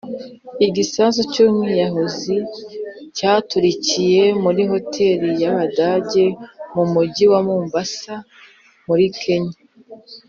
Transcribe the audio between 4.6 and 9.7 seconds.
hotel y’abayahudi mu mujyi wa Mombasa muri Kenya